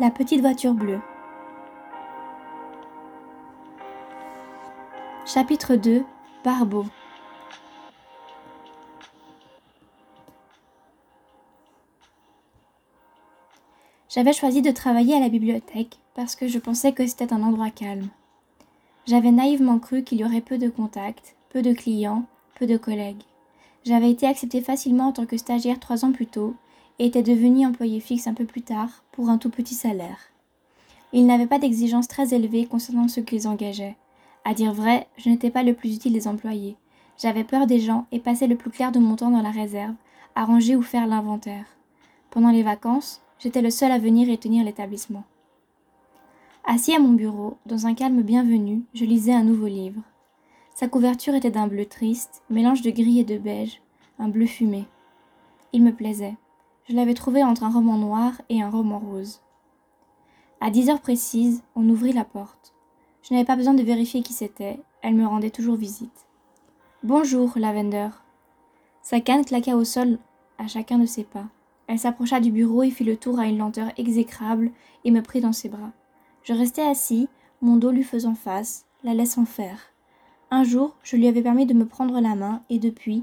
[0.00, 0.98] La petite voiture bleue.
[5.26, 6.02] Chapitre 2
[6.42, 6.86] Barbeau
[14.08, 17.68] J'avais choisi de travailler à la bibliothèque parce que je pensais que c'était un endroit
[17.68, 18.08] calme.
[19.04, 23.24] J'avais naïvement cru qu'il y aurait peu de contacts, peu de clients, peu de collègues.
[23.84, 26.56] J'avais été acceptée facilement en tant que stagiaire trois ans plus tôt
[27.00, 30.18] et était devenue employée fixe un peu plus tard pour un tout petit salaire.
[31.14, 33.96] Ils n'avaient pas d'exigences très élevées concernant ceux qu'ils engageaient.
[34.44, 36.76] À dire vrai, je n'étais pas le plus utile des employés.
[37.16, 39.94] J'avais peur des gens et passais le plus clair de mon temps dans la réserve,
[40.34, 41.64] à ranger ou faire l'inventaire.
[42.28, 45.24] Pendant les vacances, j'étais le seul à venir et tenir l'établissement.
[46.64, 50.02] Assis à mon bureau, dans un calme bienvenu, je lisais un nouveau livre.
[50.74, 53.80] Sa couverture était d'un bleu triste, mélange de gris et de beige,
[54.18, 54.84] un bleu fumé.
[55.72, 56.36] Il me plaisait.
[56.90, 59.38] Je l'avais trouvé entre un roman noir et un roman rose.
[60.60, 62.74] À dix heures précises, on ouvrit la porte.
[63.22, 66.26] Je n'avais pas besoin de vérifier qui c'était, elle me rendait toujours visite.
[67.04, 68.08] Bonjour, Lavender.
[69.02, 70.18] Sa canne claqua au sol
[70.58, 71.44] à chacun de ses pas.
[71.86, 74.72] Elle s'approcha du bureau et fit le tour à une lenteur exécrable
[75.04, 75.92] et me prit dans ses bras.
[76.42, 77.28] Je restai assis,
[77.62, 79.78] mon dos lui faisant face, la laissant faire.
[80.50, 83.22] Un jour, je lui avais permis de me prendre la main, et depuis,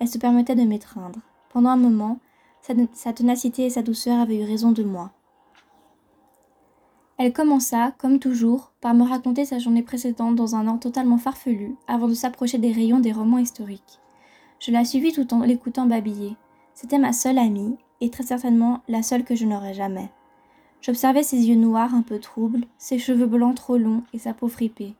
[0.00, 1.20] elle se permettait de m'étreindre.
[1.48, 2.18] Pendant un moment,
[2.92, 5.12] sa, ténacité et sa douceur avaient eu raison de moi.
[7.18, 11.76] Elle commença, comme toujours, par me raconter sa journée précédente dans un ordre totalement farfelu,
[11.86, 14.00] avant de s'approcher des rayons des romans historiques.
[14.58, 16.36] Je la suivis tout en l'écoutant babiller.
[16.74, 20.10] C'était ma seule amie, et très certainement la seule que je n'aurais jamais.
[20.82, 24.48] J'observais ses yeux noirs un peu troubles, ses cheveux blancs trop longs et sa peau
[24.48, 24.94] fripée.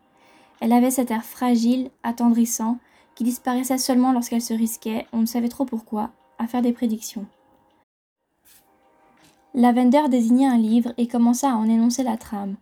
[0.61, 2.78] Elle avait cet air fragile, attendrissant,
[3.14, 7.27] qui disparaissait seulement lorsqu'elle se risquait, on ne savait trop pourquoi, à faire des prédictions.
[9.59, 12.56] Lavender désigna un livre et commença à en énoncer la trame.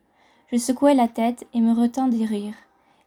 [0.53, 2.55] Je secouai la tête et me retins des rires.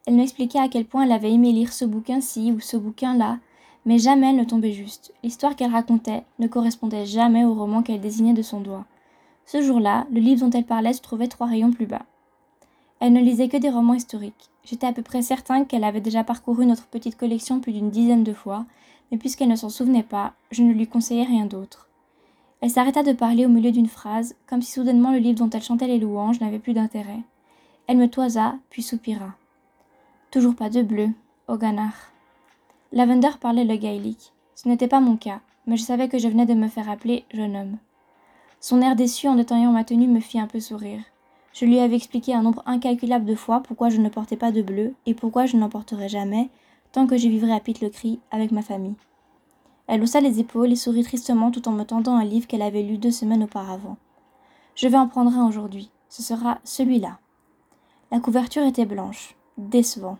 [0.05, 3.39] Elle m'expliqua à quel point elle avait aimé lire ce bouquin-ci ou ce bouquin-là,
[3.85, 5.13] mais jamais elle ne tombait juste.
[5.23, 8.83] L'histoire qu'elle racontait ne correspondait jamais au roman qu'elle désignait de son doigt.
[9.45, 12.05] Ce jour-là, le livre dont elle parlait se trouvait trois rayons plus bas.
[12.99, 14.49] Elle ne lisait que des romans historiques.
[14.65, 18.25] J'étais à peu près certain qu'elle avait déjà parcouru notre petite collection plus d'une dizaine
[18.25, 18.65] de fois,
[19.13, 21.86] mais puisqu'elle ne s'en souvenait pas, je ne lui conseillais rien d'autre.
[22.61, 25.61] Elle s'arrêta de parler au milieu d'une phrase, comme si soudainement le livre dont elle
[25.61, 27.19] chantait les louanges n'avait plus d'intérêt.
[27.85, 29.35] Elle me toisa, puis soupira.
[30.31, 31.09] Toujours pas de bleu,
[31.47, 32.11] au ganard.
[32.91, 34.33] Lavender parlait le gaélique.
[34.55, 37.25] Ce n'était pas mon cas, mais je savais que je venais de me faire appeler
[37.31, 37.77] jeune homme.
[38.59, 41.01] Son air déçu en détaillant ma tenue me fit un peu sourire.
[41.53, 44.61] Je lui avais expliqué un nombre incalculable de fois pourquoi je ne portais pas de
[44.61, 46.49] bleu et pourquoi je n'en porterais jamais
[46.91, 48.95] tant que je vivrais à Pitlochry avec ma famille.
[49.87, 52.83] Elle haussa les épaules et sourit tristement tout en me tendant un livre qu'elle avait
[52.83, 53.97] lu deux semaines auparavant.
[54.75, 55.89] Je vais en prendre un aujourd'hui.
[56.09, 57.19] Ce sera celui-là.
[58.11, 59.35] La couverture était blanche.
[59.57, 60.17] Décevant.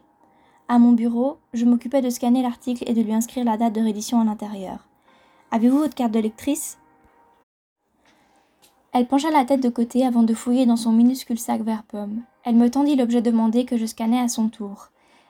[0.68, 3.82] À mon bureau, je m'occupais de scanner l'article et de lui inscrire la date de
[3.82, 4.88] réédition à l'intérieur.
[5.52, 6.78] Avez-vous votre carte de lectrice?
[8.92, 12.24] Elle pencha la tête de côté avant de fouiller dans son minuscule sac vert pomme.
[12.44, 14.90] Elle me tendit l'objet demandé que je scannais à son tour.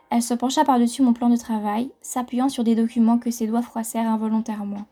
[0.10, 3.62] Elle se pencha par-dessus mon plan de travail, s'appuyant sur des documents que ses doigts
[3.62, 4.86] froissèrent involontairement.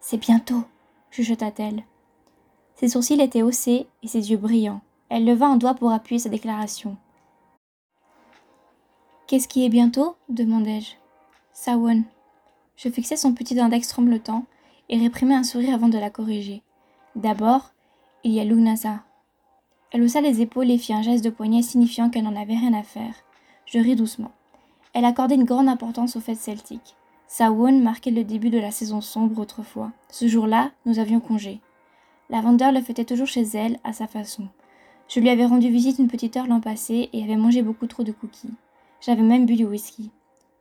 [0.00, 0.62] C'est bientôt,
[1.10, 1.84] chuchota-t-elle.
[2.76, 4.80] Ses sourcils étaient haussés et ses yeux brillants.
[5.08, 6.96] Elle leva un doigt pour appuyer sa déclaration.
[9.26, 10.16] Qu'est-ce qui est bientôt?
[10.28, 10.94] demandai-je.
[11.52, 12.04] Sawon.
[12.76, 14.44] Je fixai son petit index tremblotant
[14.88, 16.62] et réprimai un sourire avant de la corriger.
[17.16, 17.72] D'abord,
[18.24, 19.04] il y a Lugnasa.
[19.92, 22.74] Elle haussa les épaules et fit un geste de poignet signifiant qu'elle n'en avait rien
[22.74, 23.14] à faire.
[23.66, 24.32] Je ris doucement.
[24.94, 26.96] Elle accordait une grande importance aux fêtes celtiques.
[27.26, 29.90] Sawon marquait le début de la saison sombre autrefois.
[30.08, 31.60] Ce jour-là, nous avions congé.
[32.30, 34.48] Lavender le fêtait toujours chez elle, à sa façon.
[35.08, 38.04] Je lui avais rendu visite une petite heure l'an passé et avait mangé beaucoup trop
[38.04, 38.54] de cookies.
[39.00, 40.10] J'avais même bu du whisky.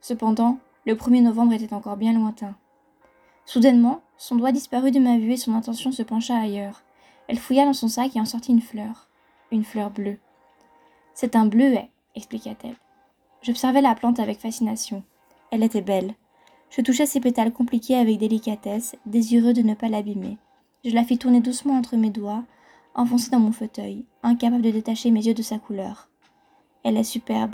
[0.02, 2.56] Cependant, le 1er novembre était encore bien lointain.
[3.46, 6.82] Soudainement, son doigt disparut de ma vue et son intention se pencha ailleurs.
[7.28, 9.10] Elle fouilla dans son sac et en sortit une fleur.
[9.52, 10.18] Une fleur bleue.
[11.14, 12.76] C'est un bleuet, expliqua-t-elle.
[13.44, 15.04] J'observais la plante avec fascination.
[15.52, 16.16] Elle était belle.
[16.72, 20.40] Je touchais ses pétales compliqués avec délicatesse, désireux de ne pas l'abîmer.
[20.84, 22.44] Je la fis tourner doucement entre mes doigts,
[22.96, 26.10] enfoncée dans mon fauteuil, incapable de détacher mes yeux de sa couleur.
[26.84, 27.54] Elle est superbe,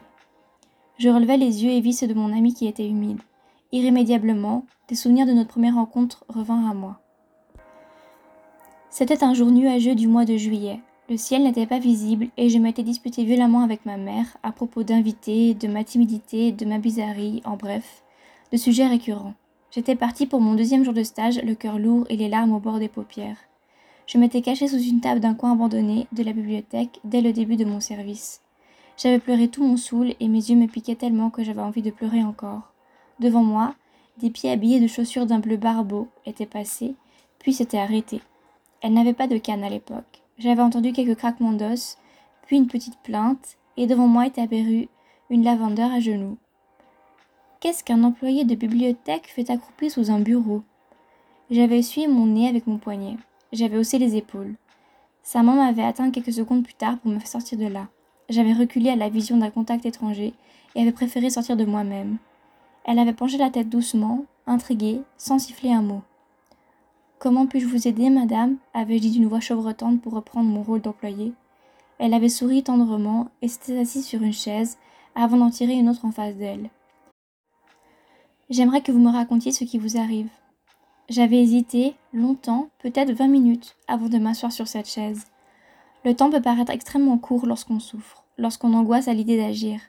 [1.00, 3.22] je relevai les yeux et vis ceux de mon ami qui étaient humides.
[3.72, 7.00] Irrémédiablement, des souvenirs de notre première rencontre revinrent à moi.
[8.90, 10.82] C'était un jour nuageux du mois de juillet.
[11.10, 14.84] Le ciel n'était pas visible et je m'étais disputé violemment avec ma mère à propos
[14.84, 18.04] d'invités, de ma timidité, de ma bizarrerie, en bref,
[18.52, 19.34] de sujets récurrents.
[19.72, 22.60] J'étais partie pour mon deuxième jour de stage, le cœur lourd et les larmes au
[22.60, 23.38] bord des paupières.
[24.06, 27.58] Je m'étais cachée sous une table d'un coin abandonné de la bibliothèque dès le début
[27.58, 28.42] de mon service.
[28.96, 31.90] J'avais pleuré tout mon saoul et mes yeux me piquaient tellement que j'avais envie de
[31.90, 32.72] pleurer encore.
[33.20, 33.74] Devant moi,
[34.20, 36.94] des pieds habillés de chaussures d'un bleu barbeau étaient passés,
[37.40, 38.22] puis s'étaient arrêtés.
[38.82, 40.19] Elle n'avait pas de canne à l'époque.
[40.40, 41.98] J'avais entendu quelques craquements d'os,
[42.46, 44.88] puis une petite plainte, et devant moi était apparue
[45.30, 46.38] une lavandeur à genoux.
[47.60, 50.64] Qu'est-ce qu'un employé de bibliothèque fait accroupi sous un bureau?
[51.52, 53.18] J'avais essuyé mon nez avec mon poignet.
[53.52, 54.56] J'avais haussé les épaules.
[55.24, 57.90] Sa main m'avait atteint quelques secondes plus tard pour me faire sortir de là.
[58.30, 60.34] J'avais reculé à la vision d'un contact étranger
[60.74, 62.18] et avait préféré sortir de moi-même.
[62.86, 66.02] Elle avait penché la tête doucement, intriguée, sans siffler un mot.
[67.19, 68.56] Comment puis-je vous aider, madame?
[68.74, 71.33] avais-je dit d'une voix chevrotante pour reprendre mon rôle d'employé.
[71.98, 74.77] Elle avait souri tendrement et s'était assise sur une chaise
[75.16, 76.69] avant d'en tirer une autre en face d'elle.
[78.50, 80.30] J'aimerais que vous me racontiez ce qui vous arrive.
[81.10, 85.25] J'avais hésité, longtemps, peut-être vingt minutes, avant de m'asseoir sur cette chaise.
[86.06, 89.81] Le temps peut paraître extrêmement court lorsqu'on souffre, lorsqu'on angoisse à l'idée d'agir.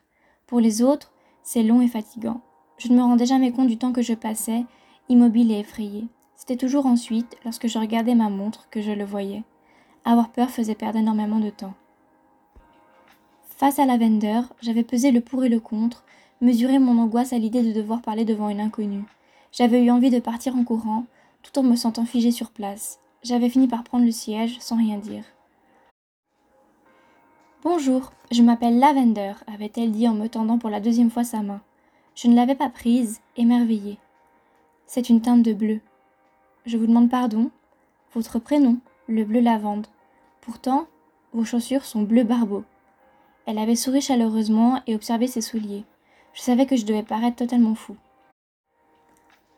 [0.49, 1.13] Pour les autres,
[1.45, 2.41] c'est long et fatigant.
[2.79, 4.65] Je ne me rendais jamais compte du temps que je passais,
[5.09, 6.09] immobile et effrayée.
[6.41, 9.43] C'était toujours ensuite, lorsque je regardais ma montre, que je le voyais.
[10.07, 11.75] Avoir peur faisait perdre énormément de temps.
[13.43, 16.03] Face à Lavender, j'avais pesé le pour et le contre,
[16.41, 19.05] mesuré mon angoisse à l'idée de devoir parler devant une inconnue.
[19.53, 21.05] J'avais eu envie de partir en courant,
[21.43, 23.01] tout en me sentant figée sur place.
[23.23, 25.25] J'avais fini par prendre le siège sans rien dire.
[27.63, 31.61] Bonjour, je m'appelle Lavender, avait-elle dit en me tendant pour la deuxième fois sa main.
[32.15, 33.99] Je ne l'avais pas prise, émerveillée.
[34.87, 35.81] C'est une teinte de bleu.
[36.71, 37.51] Je vous demande pardon.
[38.15, 38.79] Votre prénom,
[39.09, 39.89] le bleu lavande.
[40.41, 40.87] Pourtant,
[41.33, 42.63] vos chaussures sont bleu barbeau.
[43.45, 45.83] Elle avait souri chaleureusement et observé ses souliers.
[46.33, 47.97] Je savais que je devais paraître totalement fou.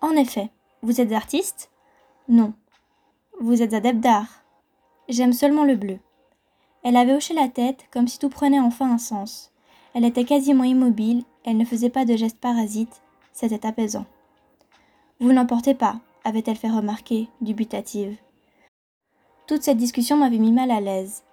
[0.01, 0.49] En effet,
[0.81, 1.71] vous êtes artiste?
[2.31, 2.55] Non.
[3.39, 4.43] Vous êtes adepte d'art
[5.11, 5.99] J'aime seulement le bleu.
[6.83, 9.53] Elle avait hoché la tête comme si tout prenait enfin un sens.
[9.93, 13.03] Elle était quasiment immobile, elle ne faisait pas de gestes parasites,
[13.35, 14.07] c'était apaisant.
[15.21, 18.17] Vous n'emportez pas, avait-elle fait remarquer, dubitative.
[19.47, 21.25] Toute cette discussion m'avait mis mal à l'aise.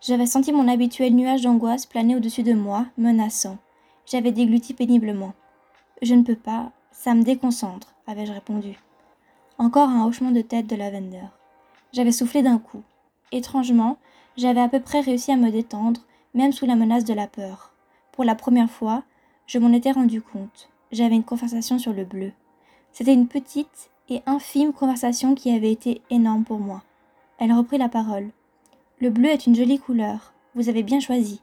[0.00, 3.58] J'avais senti mon habituel nuage d'angoisse planer au-dessus de moi, menaçant.
[4.06, 5.32] J'avais dégluti péniblement.
[6.02, 8.78] Je ne peux pas, ça me déconcentre, avais-je répondu.
[9.56, 11.26] Encore un hochement de tête de Lavender.
[11.92, 12.82] J'avais soufflé d'un coup.
[13.32, 13.98] Étrangement,
[14.36, 16.00] j'avais à peu près réussi à me détendre,
[16.34, 17.72] même sous la menace de la peur.
[18.12, 19.04] Pour la première fois,
[19.46, 20.70] je m'en étais rendu compte.
[20.92, 22.32] J'avais une conversation sur le bleu.
[22.92, 26.82] C'était une petite et infime conversation qui avait été énorme pour moi.
[27.38, 28.30] Elle reprit la parole.
[29.00, 30.34] Le bleu est une jolie couleur.
[30.54, 31.40] Vous avez bien choisi.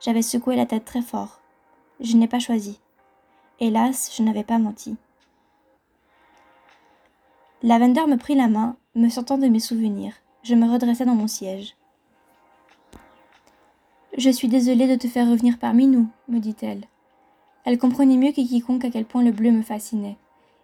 [0.00, 1.40] J'avais secoué la tête très fort.
[2.00, 2.80] Je n'ai pas choisi.
[3.60, 4.96] Hélas, je n'avais pas menti.
[7.62, 10.14] Lavender me prit la main, me sortant de mes souvenirs.
[10.44, 11.74] Je me redressai dans mon siège.
[14.16, 16.84] Je suis désolée de te faire revenir parmi nous, me dit-elle.
[17.64, 20.16] Elle comprenait mieux que quiconque à quel point le bleu me fascinait.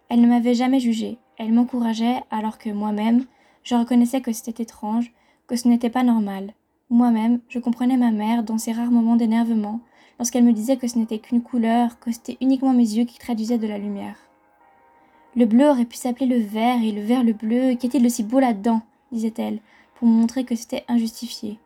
[0.09, 3.25] Elle ne m'avait jamais jugée, elle m'encourageait alors que moi-même,
[3.63, 5.13] je reconnaissais que c'était étrange,
[5.47, 6.53] que ce n'était pas normal.
[6.91, 9.81] Moi-même, je comprenais ma mère dans ses rares moments d'énervement,
[10.19, 13.59] lorsqu'elle me disait que ce n'était qu'une couleur, que c'était uniquement mes yeux qui traduisaient
[13.59, 14.17] de la lumière.
[15.37, 18.23] Le bleu aurait pu s'appeler le vert et le vert le bleu, qu'est-il de si
[18.23, 19.61] beau là-dedans disait-elle,
[19.95, 21.59] pour me montrer que c'était injustifié.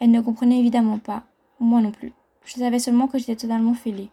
[0.00, 1.24] Elle ne comprenait évidemment pas,
[1.60, 2.12] moi non plus.
[2.44, 4.10] Je savais seulement que j'étais totalement fêlée.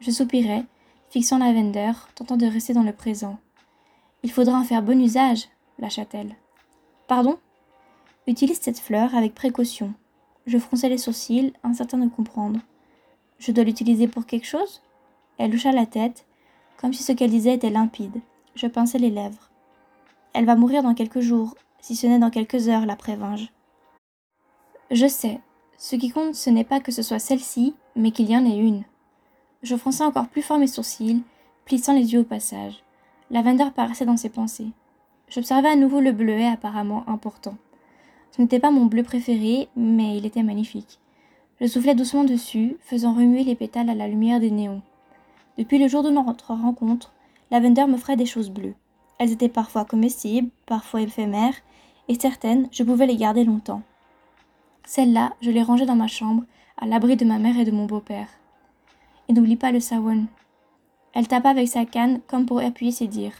[0.00, 0.64] Je soupirais,
[1.10, 3.38] fixant Lavender, tentant de rester dans le présent.
[4.22, 5.48] Il faudra en faire bon usage,
[5.78, 6.36] lâcha-t-elle.
[7.08, 7.38] Pardon?
[8.26, 9.94] Utilise cette fleur avec précaution.
[10.46, 12.60] Je fronçai les sourcils, incertain de comprendre.
[13.38, 14.80] Je dois l'utiliser pour quelque chose?
[15.38, 16.24] Elle hocha la tête,
[16.76, 18.20] comme si ce qu'elle disait était limpide.
[18.54, 19.50] Je pinçai les lèvres.
[20.34, 23.52] Elle va mourir dans quelques jours, si ce n'est dans quelques heures, la prévinge.
[24.90, 25.40] Je sais.
[25.78, 28.56] Ce qui compte, ce n'est pas que ce soit celle-ci, mais qu'il y en ait
[28.56, 28.84] une.
[29.62, 31.22] Je fronçai encore plus fort mes sourcils,
[31.64, 32.82] plissant les yeux au passage.
[33.32, 34.72] Lavender paraissait dans ses pensées.
[35.30, 37.56] J'observais à nouveau le bleuet apparemment important.
[38.30, 41.00] Ce n'était pas mon bleu préféré, mais il était magnifique.
[41.58, 44.82] Je soufflais doucement dessus, faisant remuer les pétales à la lumière des néons.
[45.56, 47.14] Depuis le jour de notre rencontre,
[47.50, 48.74] Lavender m'offrait des choses bleues.
[49.18, 51.54] Elles étaient parfois comestibles, parfois éphémères,
[52.08, 53.80] et certaines, je pouvais les garder longtemps.
[54.84, 56.44] Celles-là, je les rangeais dans ma chambre,
[56.76, 58.28] à l'abri de ma mère et de mon beau-père.
[59.28, 60.26] Et n'oublie pas le Sawan.
[61.14, 63.36] Elle tapa avec sa canne comme pour appuyer ses dires.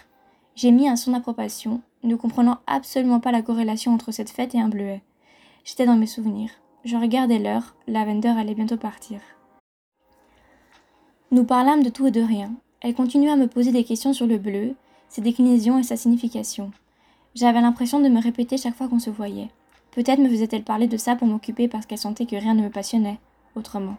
[0.54, 4.60] J'ai mis un son d'approbation, ne comprenant absolument pas la corrélation entre cette fête et
[4.60, 5.02] un bleuet.
[5.64, 6.50] J'étais dans mes souvenirs.
[6.84, 9.20] Je regardais l'heure, Lavender allait bientôt partir.
[11.30, 12.52] Nous parlâmes de tout et de rien.
[12.80, 14.74] Elle continuait à me poser des questions sur le bleu,
[15.08, 16.72] ses déclinaisons et sa signification.
[17.34, 19.48] J'avais l'impression de me répéter chaque fois qu'on se voyait.
[19.92, 22.70] Peut-être me faisait-elle parler de ça pour m'occuper parce qu'elle sentait que rien ne me
[22.70, 23.20] passionnait
[23.54, 23.96] autrement.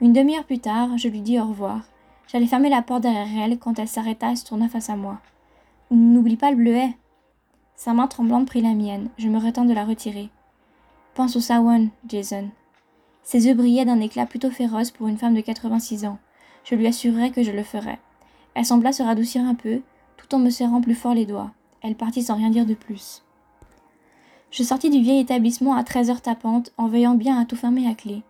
[0.00, 1.82] Une demi-heure plus tard, je lui dis au revoir.
[2.28, 5.18] J'allais fermer la porte derrière elle quand elle s'arrêta et se tourna face à moi.
[5.90, 6.96] N'oublie pas le bleuet.
[7.76, 9.08] Sa main tremblante prit la mienne.
[9.18, 10.30] Je me retins de la retirer.
[11.14, 12.50] Pense au Sawan, Jason.
[13.22, 16.18] Ses yeux brillaient d'un éclat plutôt féroce pour une femme de 86 ans.
[16.64, 17.98] Je lui assurerai que je le ferai.
[18.54, 19.80] Elle sembla se radoucir un peu,
[20.16, 21.52] tout en me serrant plus fort les doigts.
[21.82, 23.22] Elle partit sans rien dire de plus.
[24.50, 27.88] Je sortis du vieil établissement à treize heures tapantes, en veillant bien à tout fermer
[27.88, 28.22] à clé.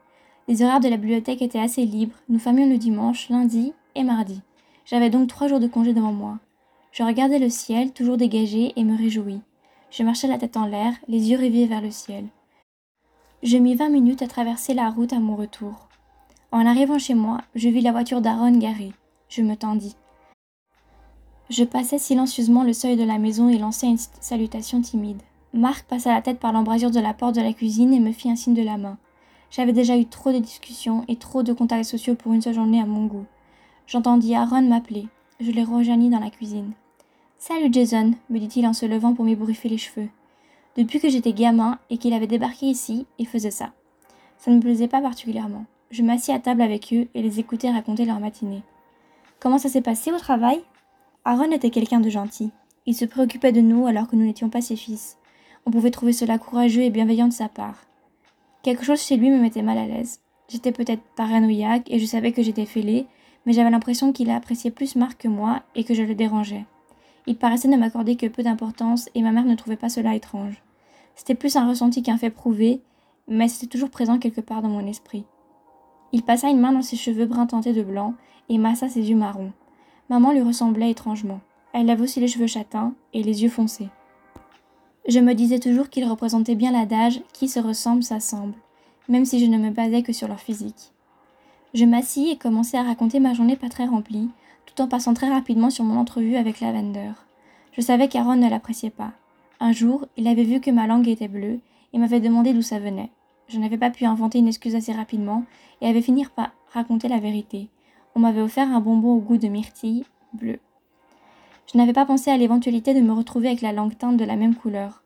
[0.48, 4.40] Les horaires de la bibliothèque étaient assez libres, nous fermions le dimanche, lundi et mardi.
[4.84, 6.38] J'avais donc trois jours de congé devant moi.
[6.92, 9.40] Je regardais le ciel, toujours dégagé, et me réjouis.
[9.90, 12.26] Je marchais la tête en l'air, les yeux rivés vers le ciel.
[13.42, 15.88] Je mis vingt minutes à traverser la route à mon retour.
[16.52, 18.92] En arrivant chez moi, je vis la voiture d'Aaron garée.
[19.28, 19.96] Je me tendis.
[21.50, 25.20] Je passai silencieusement le seuil de la maison et lançai une salutation timide.
[25.52, 28.30] Marc passa la tête par l'embrasure de la porte de la cuisine et me fit
[28.30, 28.98] un signe de la main.
[29.50, 32.80] J'avais déjà eu trop de discussions et trop de contacts sociaux pour une seule journée
[32.80, 33.26] à mon goût.
[33.86, 35.08] J'entendis Aaron m'appeler.
[35.40, 36.72] Je l'ai rejoigni dans la cuisine.
[37.36, 40.08] Salut Jason, me dit-il en se levant pour m'ébouriffer les cheveux.
[40.76, 43.72] Depuis que j'étais gamin et qu'il avait débarqué ici, il faisait ça.
[44.38, 45.66] Ça ne me plaisait pas particulièrement.
[45.90, 48.62] Je m'assis à table avec eux et les écoutais raconter leur matinée.
[49.38, 50.62] Comment ça s'est passé au travail?
[51.26, 52.52] Aaron était quelqu'un de gentil.
[52.86, 55.18] Il se préoccupait de nous alors que nous n'étions pas ses fils.
[55.66, 57.84] On pouvait trouver cela courageux et bienveillant de sa part.
[58.62, 60.20] Quelque chose chez lui me mettait mal à l'aise.
[60.48, 63.06] J'étais peut-être paranoïaque et je savais que j'étais fêlée,
[63.46, 66.64] mais j'avais l'impression qu'il appréciait plus Marc que moi et que je le dérangeais.
[67.26, 70.62] Il paraissait ne m'accorder que peu d'importance et ma mère ne trouvait pas cela étrange.
[71.14, 72.80] C'était plus un ressenti qu'un fait prouvé,
[73.28, 75.24] mais c'était toujours présent quelque part dans mon esprit.
[76.12, 78.14] Il passa une main dans ses cheveux bruns tentés de blanc
[78.48, 79.52] et massa ses yeux marrons.
[80.10, 81.40] Maman lui ressemblait étrangement.
[81.72, 83.88] Elle avait aussi les cheveux châtains et les yeux foncés.
[85.08, 88.54] Je me disais toujours qu'il représentait bien l'adage qui se ressemble s'assemble,
[89.08, 90.93] même si je ne me basais que sur leur physique.
[91.74, 94.30] Je m'assis et commençai à raconter ma journée pas très remplie,
[94.64, 97.10] tout en passant très rapidement sur mon entrevue avec Lavender.
[97.72, 99.10] Je savais qu'Aaron ne l'appréciait pas.
[99.58, 101.58] Un jour, il avait vu que ma langue était bleue
[101.92, 103.10] et m'avait demandé d'où ça venait.
[103.48, 105.42] Je n'avais pas pu inventer une excuse assez rapidement
[105.80, 107.68] et avait fini par raconter la vérité.
[108.14, 110.60] On m'avait offert un bonbon au goût de myrtille bleu.
[111.72, 114.36] Je n'avais pas pensé à l'éventualité de me retrouver avec la langue teinte de la
[114.36, 115.02] même couleur.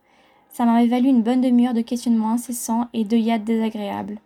[0.50, 4.18] Ça m'avait valu une bonne demi-heure de questionnements incessants et d'œillades désagréables.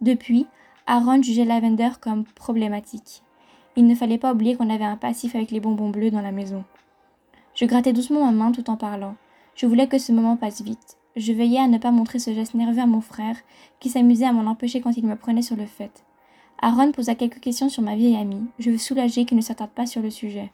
[0.00, 0.46] Depuis,
[0.90, 3.22] Aaron jugeait Lavender comme problématique.
[3.76, 6.32] Il ne fallait pas oublier qu'on avait un passif avec les bonbons bleus dans la
[6.32, 6.64] maison.
[7.54, 9.14] Je grattais doucement ma main tout en parlant.
[9.54, 10.96] Je voulais que ce moment passe vite.
[11.14, 13.36] Je veillais à ne pas montrer ce geste nerveux à mon frère,
[13.80, 16.06] qui s'amusait à m'en empêcher quand il me prenait sur le fait.
[16.62, 18.46] Aaron posa quelques questions sur ma vieille amie.
[18.58, 20.50] Je veux soulager qu'il ne s'attarde pas sur le sujet.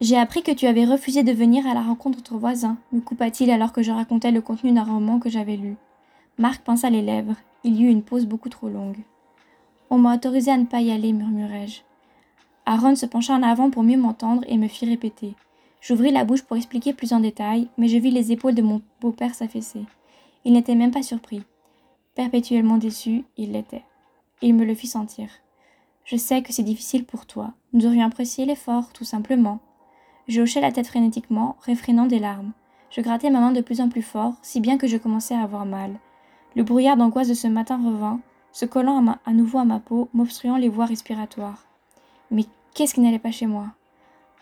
[0.00, 3.00] J'ai appris que tu avais refusé de venir à la rencontre de ton voisin, me
[3.00, 5.76] coupa-t-il alors que je racontais le contenu d'un roman que j'avais lu.
[6.38, 7.34] Marc pinça les lèvres.
[7.64, 8.98] Il y eut une pause beaucoup trop longue.
[9.90, 11.82] On m'a autorisé à ne pas y aller, murmurai-je.
[12.66, 15.34] Aaron se pencha en avant pour mieux m'entendre et me fit répéter.
[15.80, 18.82] J'ouvris la bouche pour expliquer plus en détail, mais je vis les épaules de mon
[19.00, 19.84] beau-père s'affaisser.
[20.44, 21.42] Il n'était même pas surpris.
[22.14, 23.84] Perpétuellement déçu, il l'était.
[24.42, 25.28] Il me le fit sentir.
[26.04, 27.52] Je sais que c'est difficile pour toi.
[27.72, 29.60] Nous aurions apprécié l'effort, tout simplement.
[30.28, 32.52] Je hochai la tête frénétiquement, réfrénant des larmes.
[32.90, 35.42] Je grattais ma main de plus en plus fort, si bien que je commençais à
[35.42, 35.98] avoir mal.
[36.54, 38.20] Le brouillard d'angoisse de ce matin revint,
[38.52, 41.64] se collant à, nouveau à ma peau, m'obstruant les voies respiratoires.
[42.30, 42.44] Mais
[42.74, 43.68] qu'est-ce qui n'allait pas chez moi?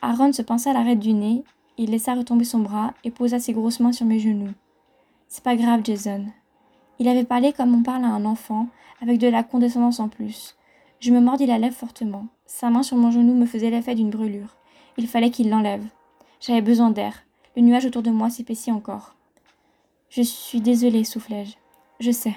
[0.02, 1.44] Aaron se pinça à l'arête du nez,
[1.78, 4.52] il laissa retomber son bras et posa ses grosses mains sur mes genoux.
[5.28, 6.26] C'est pas grave, Jason.
[6.98, 8.66] Il avait parlé comme on parle à un enfant,
[9.00, 10.56] avec de la condescendance en plus.
[10.98, 12.26] Je me mordis la lèvre fortement.
[12.44, 14.56] Sa main sur mon genou me faisait l'effet d'une brûlure.
[14.98, 15.86] Il fallait qu'il l'enlève.
[16.40, 17.22] J'avais besoin d'air.
[17.56, 19.14] Le nuage autour de moi s'épaissit encore.
[20.10, 21.59] Je suis désolée, soufflai-je.
[22.00, 22.34] Je sais.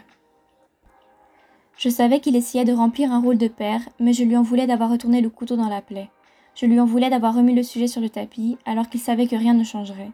[1.78, 4.68] Je savais qu'il essayait de remplir un rôle de père, mais je lui en voulais
[4.68, 6.10] d'avoir retourné le couteau dans la plaie.
[6.54, 9.38] Je lui en voulais d'avoir remis le sujet sur le tapis, alors qu'il savait que
[9.38, 10.12] rien ne changerait.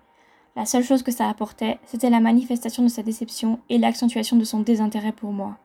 [0.56, 4.44] La seule chose que ça apportait, c'était la manifestation de sa déception et l'accentuation de
[4.44, 5.58] son désintérêt pour moi.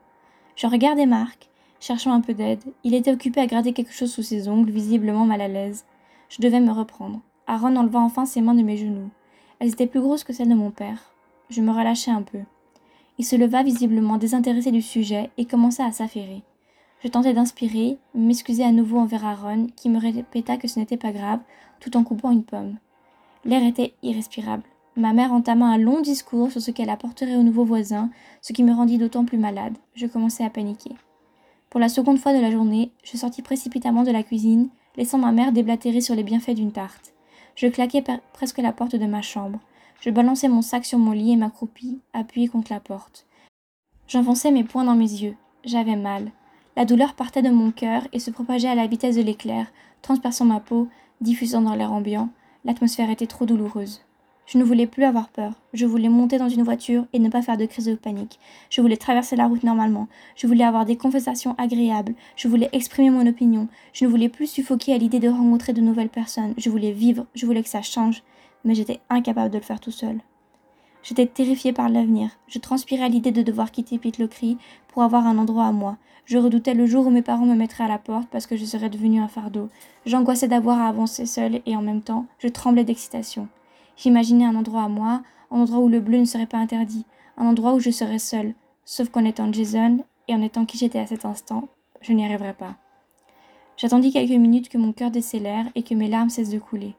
[0.55, 1.49] Je regardais Marc,
[1.79, 2.63] cherchant un peu d'aide.
[2.83, 5.85] Il était occupé à gratter quelque chose sous ses ongles, visiblement mal à l'aise.
[6.29, 7.21] Je devais me reprendre.
[7.45, 9.11] Aaron enleva enfin ses mains de mes genoux.
[9.59, 11.13] Elles étaient plus grosses que celles de mon père.
[11.51, 12.39] Je me relâchai un peu.
[13.17, 16.43] Il se leva visiblement désintéressé du sujet et commença à s'affairer.
[17.03, 21.11] Je tentai d'inspirer, m'excuser à nouveau envers Aaron, qui me répéta que ce n'était pas
[21.11, 21.39] grave,
[21.79, 22.77] tout en coupant une pomme.
[23.45, 24.63] L'air était irrespirable.
[24.97, 28.09] Ma mère entama un long discours sur ce qu'elle apporterait aux nouveaux voisins,
[28.41, 29.77] ce qui me rendit d'autant plus malade.
[29.93, 30.91] Je commençai à paniquer.
[31.69, 35.31] Pour la seconde fois de la journée, je sortis précipitamment de la cuisine, laissant ma
[35.31, 37.13] mère déblatérer sur les bienfaits d'une tarte.
[37.55, 38.03] Je claquai
[38.33, 39.59] presque la porte de ma chambre.
[40.01, 43.25] Je balançai mon sac sur mon lit et m'accroupis, appuyé contre la porte.
[44.07, 45.35] J'enfonçais mes poings dans mes yeux.
[45.63, 46.31] J'avais mal.
[46.77, 49.67] La douleur partait de mon cœur et se propageait à la vitesse de l'éclair,
[50.01, 50.89] transperçant ma peau,
[51.21, 52.29] diffusant dans l'air ambiant.
[52.65, 54.01] L'atmosphère était trop douloureuse.
[54.45, 55.53] Je ne voulais plus avoir peur.
[55.73, 58.39] Je voulais monter dans une voiture et ne pas faire de crise de panique.
[58.69, 60.07] Je voulais traverser la route normalement.
[60.35, 62.13] Je voulais avoir des conversations agréables.
[62.35, 63.67] Je voulais exprimer mon opinion.
[63.93, 66.53] Je ne voulais plus suffoquer à l'idée de rencontrer de nouvelles personnes.
[66.57, 67.25] Je voulais vivre.
[67.33, 68.21] Je voulais que ça change.
[68.65, 70.19] Mais j'étais incapable de le faire tout seul.
[71.03, 72.31] J'étais terrifiée par l'avenir.
[72.47, 74.57] Je transpirais à l'idée de devoir quitter Pitlochry
[74.87, 75.97] pour avoir un endroit à moi.
[76.25, 78.65] Je redoutais le jour où mes parents me mettraient à la porte parce que je
[78.65, 79.69] serais devenue un fardeau.
[80.07, 83.47] J'angoissais d'avoir à avancer seule et en même temps, je tremblais d'excitation.
[83.97, 87.05] J'imaginais un endroit à moi, un endroit où le bleu ne serait pas interdit,
[87.37, 90.99] un endroit où je serais seule, sauf qu'en étant Jason et en étant qui j'étais
[90.99, 91.67] à cet instant,
[92.01, 92.75] je n'y arriverais pas.
[93.77, 96.95] J'attendis quelques minutes que mon cœur décélère et que mes larmes cessent de couler.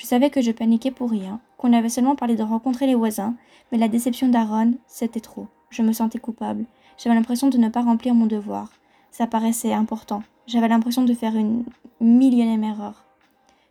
[0.00, 3.34] Je savais que je paniquais pour rien, qu'on avait seulement parlé de rencontrer les voisins,
[3.70, 5.46] mais la déception d'Aaron, c'était trop.
[5.68, 6.64] Je me sentais coupable.
[6.96, 8.72] J'avais l'impression de ne pas remplir mon devoir.
[9.10, 10.22] Ça paraissait important.
[10.46, 11.64] J'avais l'impression de faire une
[12.00, 13.04] millionième erreur.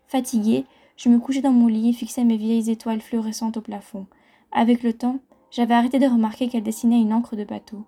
[0.06, 0.66] Fatiguée,
[0.98, 4.06] je me couchais dans mon lit et fixais mes vieilles étoiles fluorescentes au plafond.
[4.52, 5.18] Avec le temps,
[5.50, 7.84] j'avais arrêté de remarquer qu'elle dessinait une encre de bateau.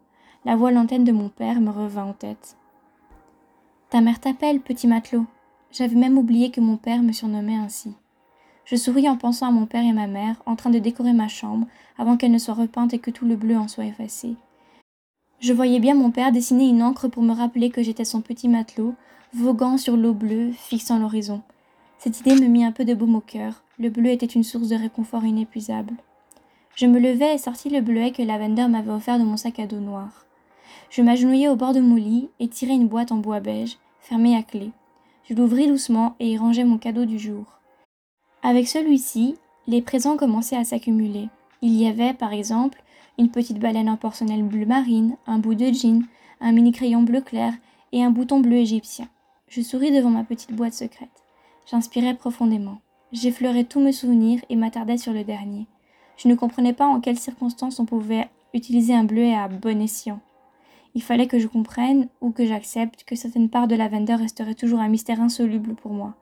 [0.46, 2.58] La voix lanterne de mon père me revint en tête.
[3.92, 5.28] Ta mère t'appelle, petit matelot.
[5.72, 7.94] J'avais même oublié que mon père me surnommait ainsi.
[8.72, 11.28] Je souris en pensant à mon père et ma mère en train de décorer ma
[11.28, 14.36] chambre avant qu'elle ne soit repeinte et que tout le bleu en soit effacé.
[15.42, 18.48] Je voyais bien mon père dessiner une encre pour me rappeler que j'étais son petit
[18.48, 18.96] matelot,
[19.34, 21.42] voguant sur l'eau bleue, fixant l'horizon.
[21.98, 23.62] Cette idée me mit un peu de baume au cœur.
[23.78, 25.96] Le bleu était une source de réconfort inépuisable.
[26.78, 29.68] Je me levai et sortis le bleuet que Lavender m'avait offert de mon sac à
[29.68, 30.26] dos noir.
[30.90, 34.38] Je m'agenouillai au bord de mon lit et tirai une boîte en bois beige, fermée
[34.38, 34.72] à clé.
[35.30, 37.61] Je l'ouvris doucement et y rangeai mon cadeau du jour.
[38.44, 39.36] Avec celui-ci,
[39.68, 41.30] les présents commençaient à s'accumuler.
[41.62, 42.82] Il y avait, par exemple,
[43.20, 46.02] une petite baleine en porcelaine bleu marine, un bout de jean,
[46.40, 47.54] un mini crayon bleu clair
[47.92, 49.08] et un bouton bleu égyptien.
[49.48, 51.24] Je souris devant ma petite boîte secrète.
[51.70, 52.80] J'inspirais profondément.
[53.12, 55.68] J'effleurais tous mes souvenirs et m'attardais sur le dernier.
[56.18, 60.20] Je ne comprenais pas en quelles circonstances on pouvait utiliser un bleuet à bon escient.
[60.96, 64.80] Il fallait que je comprenne ou que j'accepte que certaines parts de lavender resteraient toujours
[64.80, 66.16] un mystère insoluble pour moi.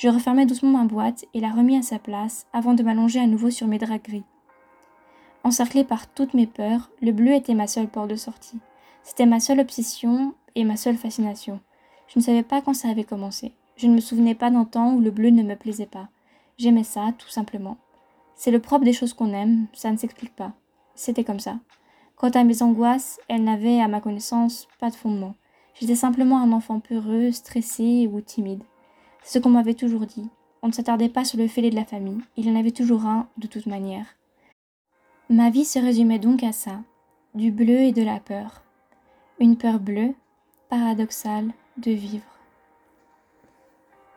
[0.00, 3.26] Je refermai doucement ma boîte et la remis à sa place avant de m'allonger à
[3.26, 4.24] nouveau sur mes draps gris.
[5.44, 8.60] Encerclé par toutes mes peurs, le bleu était ma seule porte de sortie.
[9.02, 11.60] C'était ma seule obsession et ma seule fascination.
[12.08, 13.52] Je ne savais pas quand ça avait commencé.
[13.76, 16.08] Je ne me souvenais pas d'un temps où le bleu ne me plaisait pas.
[16.56, 17.76] J'aimais ça, tout simplement.
[18.34, 20.54] C'est le propre des choses qu'on aime, ça ne s'explique pas.
[20.94, 21.58] C'était comme ça.
[22.16, 25.34] Quant à mes angoisses, elles n'avaient, à ma connaissance, pas de fondement.
[25.74, 28.62] J'étais simplement un enfant peureux, stressé ou timide.
[29.24, 30.28] Ce qu'on m'avait toujours dit.
[30.62, 33.06] On ne s'attardait pas sur le fêlé de la famille, il y en avait toujours
[33.06, 34.06] un, de toute manière.
[35.30, 36.80] Ma vie se résumait donc à ça,
[37.34, 38.62] du bleu et de la peur.
[39.38, 40.14] Une peur bleue,
[40.68, 42.29] paradoxale, de vivre.